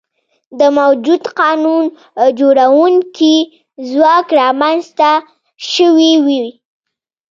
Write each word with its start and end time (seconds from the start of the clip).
د 0.59 0.61
موجوده 0.77 1.27
قانون 1.41 1.83
جوړوونکي 2.39 3.35
ځواک 3.89 4.27
رامنځته 4.41 5.11
شوي 5.73 6.13
وي. 6.25 6.45